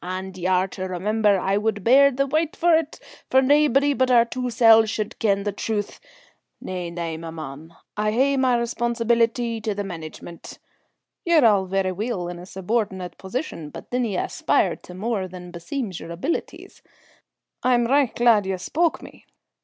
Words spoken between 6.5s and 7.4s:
Nay, nay, my